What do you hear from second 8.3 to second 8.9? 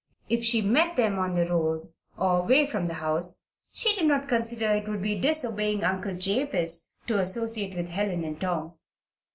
Tom.